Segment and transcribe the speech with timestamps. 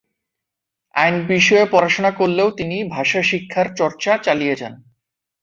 [0.95, 4.73] আইন বিষয়ে পড়াশোনা করলেও তিনি ভাষা শিক্ষার চর্চা চালিয়ে যান।